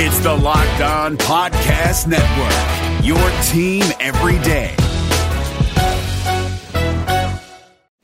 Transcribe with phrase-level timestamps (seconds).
[0.00, 4.76] It's the Locked On Podcast Network, your team every day.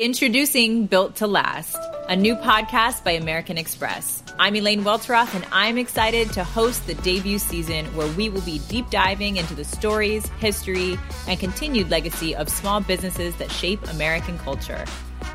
[0.00, 1.78] Introducing Built to Last,
[2.08, 4.24] a new podcast by American Express.
[4.40, 8.58] I'm Elaine Welteroth, and I'm excited to host the debut season where we will be
[8.68, 10.98] deep diving into the stories, history,
[11.28, 14.84] and continued legacy of small businesses that shape American culture.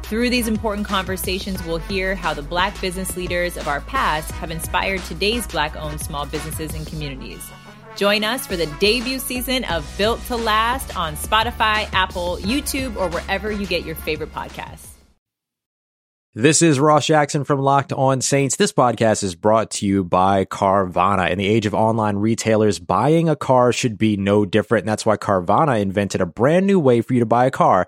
[0.09, 4.49] Through these important conversations, we'll hear how the Black business leaders of our past have
[4.49, 7.47] inspired today's Black owned small businesses and communities.
[7.95, 13.07] Join us for the debut season of Built to Last on Spotify, Apple, YouTube, or
[13.09, 14.87] wherever you get your favorite podcasts.
[16.33, 18.55] This is Ross Jackson from Locked On Saints.
[18.55, 21.29] This podcast is brought to you by Carvana.
[21.29, 24.83] In the age of online retailers, buying a car should be no different.
[24.83, 27.87] And that's why Carvana invented a brand new way for you to buy a car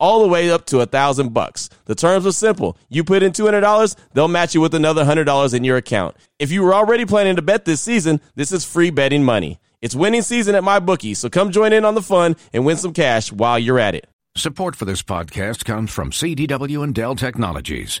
[0.00, 1.68] all the way up to a thousand bucks.
[1.86, 2.76] The terms are simple.
[2.88, 6.16] You put in $200, they'll match you with another $100 in your account.
[6.38, 9.60] If you were already planning to bet this season, this is free betting money.
[9.80, 12.92] It's winning season at MyBookie, so come join in on the fun and win some
[12.92, 14.08] cash while you're at it.
[14.36, 18.00] Support for this podcast comes from CDW and Dell Technologies.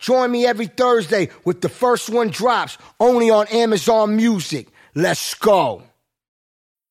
[0.00, 4.68] Join me every Thursday with the first one drops only on Amazon Music.
[4.94, 5.82] Let's go.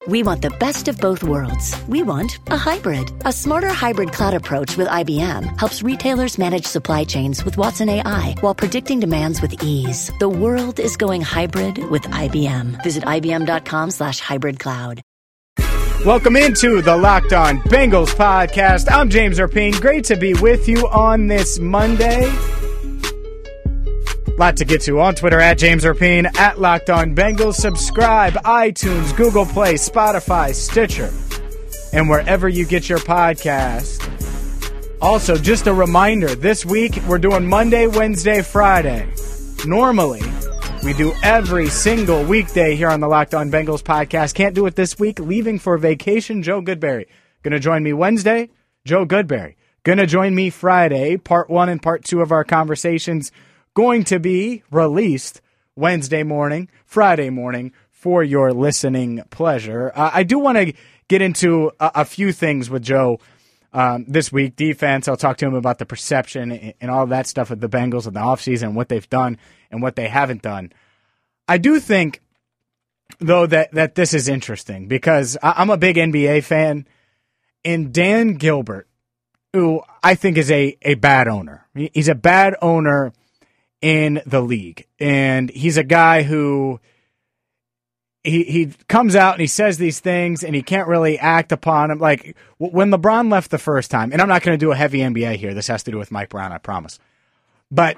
[0.08, 1.76] We want the best of both worlds.
[1.88, 3.10] We want a hybrid.
[3.26, 8.36] A smarter hybrid cloud approach with IBM helps retailers manage supply chains with Watson AI
[8.42, 10.12] while predicting demands with ease.
[10.20, 12.84] The world is going hybrid with IBM.
[12.84, 15.02] Visit IBM.com slash hybrid cloud.
[16.06, 18.92] Welcome into the Locked On Bengals podcast.
[18.92, 19.80] I'm James Rapien.
[19.82, 22.32] Great to be with you on this Monday.
[24.38, 27.54] Lot to get to on Twitter at James Rapien, at Locked On Bengals.
[27.54, 31.10] Subscribe, iTunes, Google Play, Spotify, Stitcher,
[31.94, 34.02] and wherever you get your podcast.
[35.02, 39.08] Also, just a reminder this week we're doing Monday, Wednesday, Friday.
[39.66, 40.22] Normally,
[40.84, 44.36] we do every single weekday here on the Locked On Bengals podcast.
[44.36, 45.18] Can't do it this week.
[45.20, 47.06] Leaving for vacation, Joe Goodberry.
[47.42, 48.50] Gonna join me Wednesday,
[48.84, 49.56] Joe Goodberry.
[49.84, 51.16] Gonna join me Friday.
[51.16, 53.32] Part one and part two of our conversations
[53.76, 55.42] going to be released
[55.76, 59.92] Wednesday morning, Friday morning for your listening pleasure.
[59.94, 60.74] Uh, I do want to
[61.08, 63.20] get into a, a, few things with Joe
[63.74, 64.56] um, this week.
[64.56, 67.70] Defense, I'll talk to him about the perception and, and all that stuff with the
[67.70, 69.38] Bengals in the offseason, what they've done
[69.70, 70.72] and what they haven't done.
[71.48, 72.22] I do think,
[73.20, 76.88] though, that, that this is interesting because I, I'm a big NBA fan,
[77.66, 78.88] and Dan Gilbert,
[79.52, 83.12] who I think is a, a bad owner, he's a bad owner
[83.86, 84.88] in the league.
[85.00, 86.80] And he's a guy who
[88.24, 91.90] he he comes out and he says these things and he can't really act upon
[91.90, 92.00] them.
[92.00, 95.02] Like when LeBron left the first time, and I'm not going to do a heavy
[95.02, 95.54] NBA here.
[95.54, 96.98] This has to do with Mike Brown, I promise.
[97.70, 97.98] But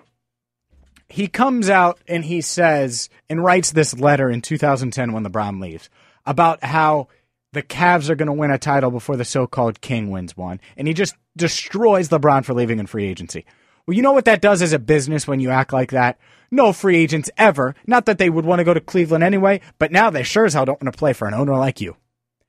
[1.07, 5.89] he comes out and he says and writes this letter in 2010 when LeBron leaves
[6.25, 7.07] about how
[7.53, 10.85] the Cavs are going to win a title before the so-called king wins one, and
[10.85, 13.45] he just destroys LeBron for leaving in free agency.
[13.87, 16.19] Well, you know what that does as a business when you act like that?
[16.51, 17.73] No free agents ever.
[17.85, 20.53] Not that they would want to go to Cleveland anyway, but now they sure as
[20.53, 21.95] hell don't want to play for an owner like you.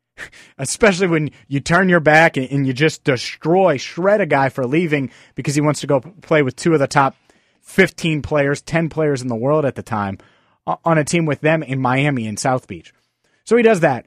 [0.59, 5.11] Especially when you turn your back and, you just destroy, shred a guy for leaving
[5.37, 7.15] because he wants to go play with two of the top
[7.63, 10.19] 15 players, 10 players in the world at the time
[10.85, 12.93] on a team with them in Miami and South Beach.
[13.45, 14.07] So he does that.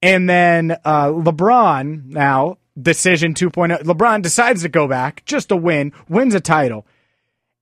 [0.00, 3.82] And then uh, LeBron now decision 2.0.
[3.82, 6.86] LeBron decides to go back just to win, wins a title.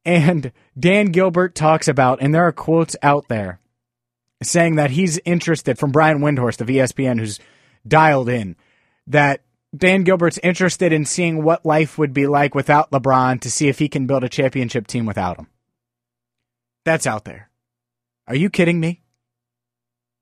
[0.04, 3.60] And Dan Gilbert talks about, and there are quotes out there
[4.42, 7.40] saying that he's interested from Brian Windhorst of ESPN, who's
[7.86, 8.54] dialed in,
[9.06, 9.40] that
[9.76, 13.78] Dan Gilbert's interested in seeing what life would be like without LeBron to see if
[13.78, 15.48] he can build a championship team without him.
[16.84, 17.50] That's out there.
[18.28, 19.02] Are you kidding me?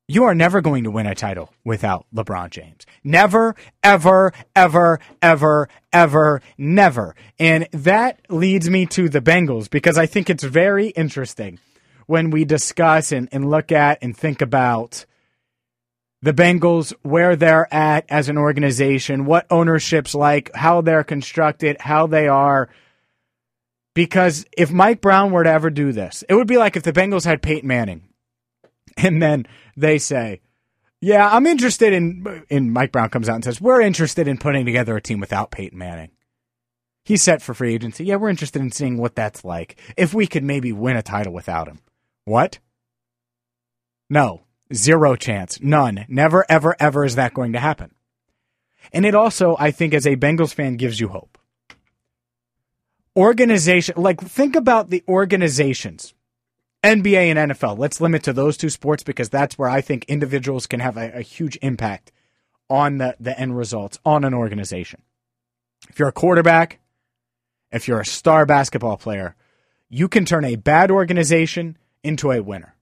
[0.07, 2.85] You are never going to win a title without LeBron James.
[3.03, 7.15] Never, ever, ever, ever, ever, never.
[7.39, 11.57] And that leads me to the Bengals because I think it's very interesting
[12.05, 15.07] when we discuss and, and look at and think about
[16.21, 22.07] the Bengals, where they're at as an organization, what ownership's like, how they're constructed, how
[22.07, 22.69] they are.
[23.95, 26.93] Because if Mike Brown were to ever do this, it would be like if the
[26.93, 28.03] Bengals had Peyton Manning
[28.97, 29.45] and then
[29.75, 30.41] they say,
[31.01, 34.65] "Yeah, I'm interested in." And Mike Brown comes out and says, "We're interested in putting
[34.65, 36.11] together a team without Peyton Manning."
[37.03, 38.03] He's set for free agency.
[38.03, 39.77] Yeah, we're interested in seeing what that's like.
[39.95, 41.79] If we could maybe win a title without him.
[42.23, 42.57] What?
[44.09, 44.45] No.
[44.73, 45.61] Zero chance.
[45.61, 46.05] None.
[46.07, 47.93] Never, ever, ever is that going to happen.
[48.91, 51.37] And it also, I think, as a Bengals fan, gives you hope.
[53.15, 56.15] Organization, like, think about the organizations
[56.85, 57.79] NBA and NFL.
[57.79, 61.11] Let's limit to those two sports because that's where I think individuals can have a,
[61.15, 62.11] a huge impact
[62.69, 65.01] on the, the end results on an organization.
[65.89, 66.79] If you're a quarterback,
[67.71, 69.35] if you're a star basketball player,
[69.89, 72.75] you can turn a bad organization into a winner.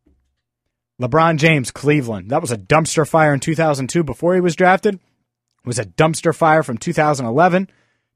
[1.01, 4.95] LeBron James, Cleveland, that was a dumpster fire in 2002 before he was drafted.
[4.95, 7.69] It was a dumpster fire from 2011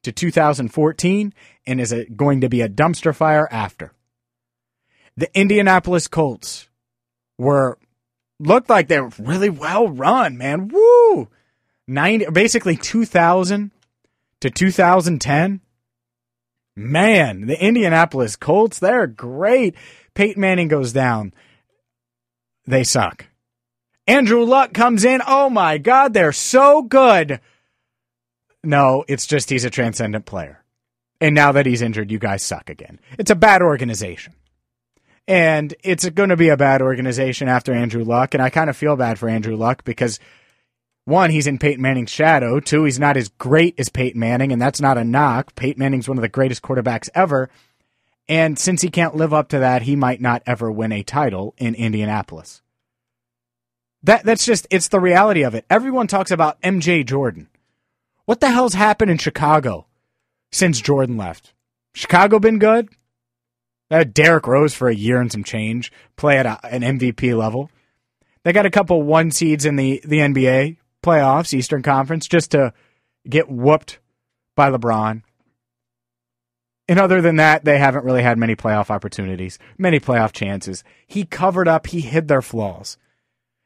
[0.04, 1.34] to 2014
[1.66, 3.94] and is going to be a dumpster fire after
[5.18, 6.70] the Indianapolis Colts
[7.38, 7.78] were
[8.40, 10.70] looked like they were really well run, man.
[10.70, 11.28] Woo!
[11.88, 13.72] 90 basically 2000
[14.42, 15.62] to 2010.
[16.76, 19.76] Man, the Indianapolis Colts, they're great.
[20.14, 21.34] Peyton Manning goes down.
[22.68, 23.26] They suck.
[24.06, 25.22] Andrew Luck comes in.
[25.26, 27.40] Oh my God, they're so good.
[28.64, 30.64] No, it's just he's a transcendent player.
[31.20, 33.00] And now that he's injured, you guys suck again.
[33.18, 34.34] It's a bad organization.
[35.28, 38.34] And it's going to be a bad organization after Andrew Luck.
[38.34, 40.20] And I kind of feel bad for Andrew Luck because
[41.08, 42.60] one, he's in Peyton Manning's shadow.
[42.60, 45.56] Two, he's not as great as Peyton Manning, and that's not a knock.
[45.56, 47.50] Peyton Manning's one of the greatest quarterbacks ever.
[48.28, 51.54] And since he can't live up to that, he might not ever win a title
[51.58, 52.62] in Indianapolis.
[54.04, 55.66] That that's just it's the reality of it.
[55.70, 57.48] Everyone talks about MJ Jordan.
[58.26, 59.88] What the hell's happened in Chicago
[60.52, 61.54] since Jordan left?
[61.94, 62.90] Chicago been good?
[63.90, 67.38] They had Derrick Rose for a year and some change, play at a, an MVP
[67.38, 67.70] level.
[68.44, 72.74] They got a couple one seeds in the, the NBA playoffs, Eastern Conference, just to
[73.28, 74.00] get whooped
[74.56, 75.24] by LeBron.
[76.90, 80.84] And other than that, they haven't really had many playoff opportunities, many playoff chances.
[81.06, 82.98] He covered up, he hid their flaws.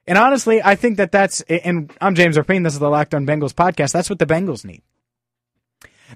[0.07, 2.63] And honestly, I think that that's, and I'm James Rapien.
[2.63, 3.91] This is the Locked on Bengals podcast.
[3.91, 4.81] That's what the Bengals need.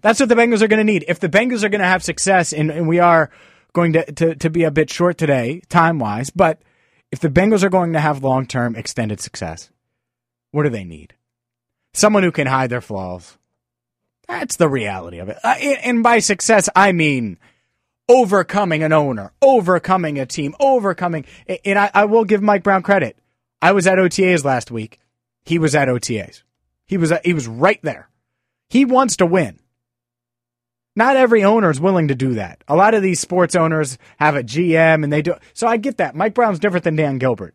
[0.02, 1.06] That's what the Bengals are going to need.
[1.08, 3.30] If the Bengals are going to have success, and, and we are
[3.76, 6.60] going to, to, to be a bit short today, time wise, but
[7.12, 9.70] if the Bengals are going to have long term extended success,
[10.52, 11.14] what do they need?
[11.94, 13.38] Someone who can hide their flaws.
[14.28, 15.38] That's the reality of it.
[15.44, 17.38] Uh, and by success, I mean
[18.10, 21.26] overcoming an owner, overcoming a team, overcoming.
[21.64, 23.18] And I, I will give Mike Brown credit.
[23.62, 25.00] I was at OTAs last week.
[25.44, 26.42] He was at OTAs.
[26.88, 28.10] He was he was right there.
[28.70, 29.60] He wants to win.
[30.96, 32.64] Not every owner is willing to do that.
[32.68, 35.36] A lot of these sports owners have a GM and they do.
[35.54, 36.16] So I get that.
[36.16, 37.54] Mike Brown's different than Dan Gilbert.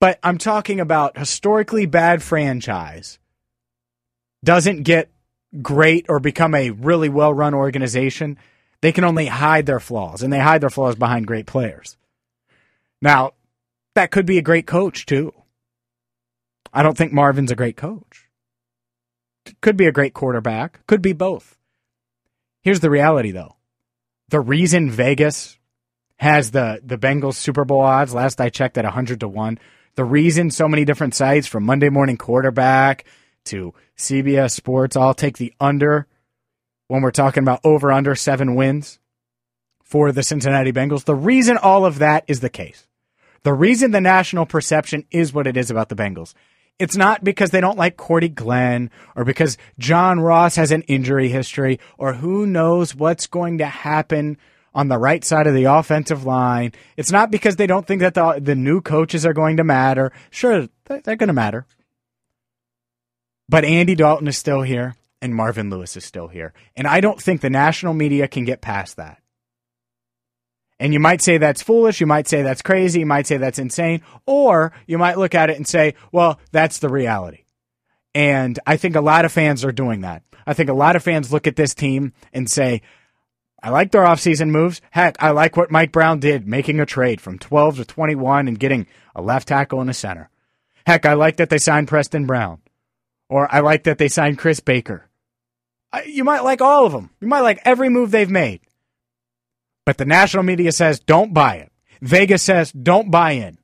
[0.00, 3.18] But I'm talking about historically bad franchise
[4.44, 5.10] doesn't get
[5.62, 8.38] great or become a really well run organization.
[8.80, 11.96] They can only hide their flaws and they hide their flaws behind great players.
[13.02, 13.32] Now,
[13.94, 15.32] that could be a great coach too.
[16.72, 18.28] I don't think Marvin's a great coach.
[19.60, 20.86] Could be a great quarterback.
[20.86, 21.56] Could be both.
[22.66, 23.54] Here's the reality though.
[24.30, 25.56] The reason Vegas
[26.16, 29.60] has the, the Bengals Super Bowl odds, last I checked at 100 to 1,
[29.94, 33.04] the reason so many different sites from Monday Morning Quarterback
[33.44, 36.08] to CBS Sports all take the under
[36.88, 38.98] when we're talking about over under seven wins
[39.84, 41.04] for the Cincinnati Bengals.
[41.04, 42.88] The reason all of that is the case,
[43.44, 46.34] the reason the national perception is what it is about the Bengals
[46.78, 51.28] it's not because they don't like Cordy Glenn or because John Ross has an injury
[51.28, 54.36] history or who knows what's going to happen
[54.74, 56.72] on the right side of the offensive line.
[56.96, 60.12] It's not because they don't think that the, the new coaches are going to matter.
[60.30, 61.66] Sure, they're, they're going to matter.
[63.48, 66.52] But Andy Dalton is still here and Marvin Lewis is still here.
[66.76, 69.22] And I don't think the national media can get past that.
[70.78, 72.00] And you might say that's foolish.
[72.00, 73.00] You might say that's crazy.
[73.00, 74.02] You might say that's insane.
[74.26, 77.44] Or you might look at it and say, well, that's the reality.
[78.14, 80.22] And I think a lot of fans are doing that.
[80.46, 82.82] I think a lot of fans look at this team and say,
[83.62, 84.80] I like their offseason moves.
[84.90, 88.58] Heck, I like what Mike Brown did, making a trade from 12 to 21 and
[88.58, 90.30] getting a left tackle and a center.
[90.86, 92.60] Heck, I like that they signed Preston Brown.
[93.28, 95.08] Or I like that they signed Chris Baker.
[96.06, 97.10] You might like all of them.
[97.20, 98.60] You might like every move they've made.
[99.86, 101.72] But the national media says don't buy it.
[102.02, 103.56] Vegas says don't buy in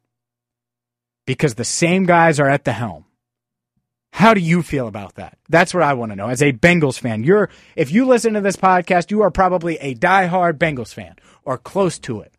[1.26, 3.04] because the same guys are at the helm.
[4.12, 5.38] How do you feel about that?
[5.48, 6.28] That's what I want to know.
[6.28, 9.94] As a Bengals fan, you're if you listen to this podcast, you are probably a
[9.94, 12.32] diehard Bengals fan or close to it.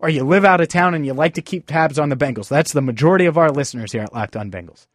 [0.00, 2.48] Or you live out of town and you like to keep tabs on the Bengals.
[2.48, 4.86] That's the majority of our listeners here at Locked On Bengals.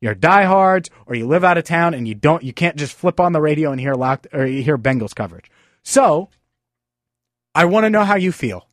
[0.00, 3.20] You're diehards or you live out of town and you don't you can't just flip
[3.20, 5.50] on the radio and hear locked or hear Bengals coverage.
[5.84, 6.30] So,
[7.56, 8.68] I want to know how you feel.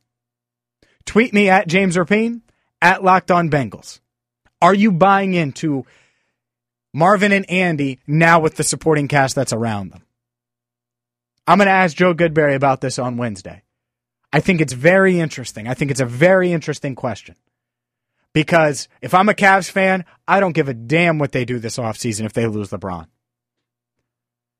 [1.06, 2.42] Tweet me at James Rapien,
[2.82, 4.00] at Locked On Bengals.
[4.60, 5.86] Are you buying into
[6.92, 10.02] Marvin and Andy now with the supporting cast that's around them?
[11.46, 13.62] I'm going to ask Joe Goodberry about this on Wednesday.
[14.30, 15.66] I think it's very interesting.
[15.66, 17.36] I think it's a very interesting question.
[18.34, 21.78] Because if I'm a Cavs fan, I don't give a damn what they do this
[21.78, 23.06] offseason if they lose LeBron.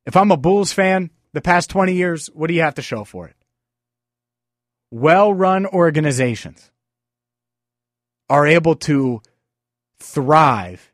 [0.07, 3.05] If I'm a Bulls fan, the past 20 years, what do you have to show
[3.05, 3.37] for it?
[4.91, 6.71] Well run organizations
[8.29, 9.21] are able to
[9.99, 10.93] thrive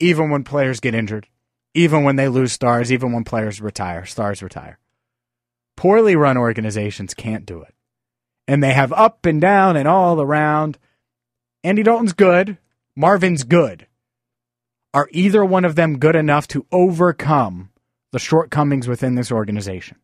[0.00, 1.28] even when players get injured,
[1.74, 4.78] even when they lose stars, even when players retire, stars retire.
[5.76, 7.74] Poorly run organizations can't do it.
[8.48, 10.78] And they have up and down and all around.
[11.62, 12.58] Andy Dalton's good.
[12.96, 13.86] Marvin's good.
[14.92, 17.70] Are either one of them good enough to overcome
[18.10, 19.98] the shortcomings within this organization?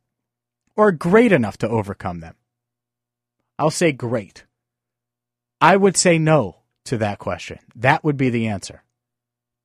[0.76, 2.36] Or great enough to overcome them?
[3.58, 4.44] I'll say great.
[5.60, 7.58] I would say no to that question.
[7.74, 8.82] That would be the answer.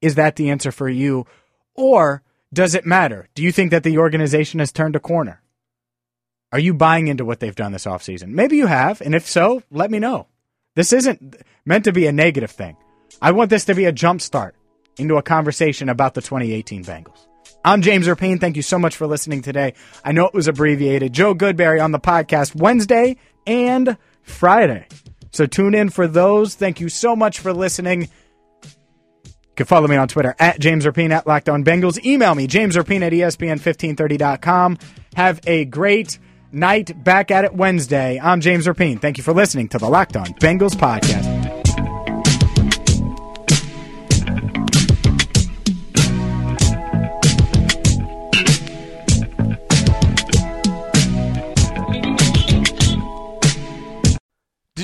[0.02, 1.26] Is that the answer for you?
[1.76, 3.30] Or does it matter?
[3.36, 5.42] Do you think that the organization has turned a corner?
[6.52, 8.30] Are you buying into what they've done this offseason?
[8.30, 10.28] Maybe you have, and if so, let me know.
[10.76, 11.36] This isn't
[11.66, 12.78] meant to be a negative thing.
[13.22, 14.56] I want this to be a jump start
[14.98, 17.28] into a conversation about the 2018 Bengals.
[17.66, 18.40] I'm James Rapien.
[18.40, 19.74] Thank you so much for listening today.
[20.04, 21.14] I know it was abbreviated.
[21.14, 23.18] Joe Goodberry on the podcast Wednesday
[23.48, 24.88] and Friday.
[25.32, 26.56] So tune in for those.
[26.56, 28.10] Thank you so much for listening.
[28.64, 32.04] You can follow me on Twitter at James Rapien at Locked On Bengals.
[32.04, 34.78] Email me, James Rapien at ESPN1530.com.
[35.16, 36.20] Have a great
[36.52, 38.20] night back at it Wednesday.
[38.20, 39.00] I'm James Rapien.
[39.00, 41.33] Thank you for listening to the Locked On Bengals podcast.